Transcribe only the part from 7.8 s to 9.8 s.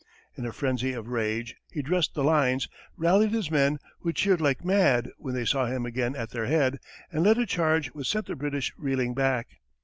which sent the British reeling back.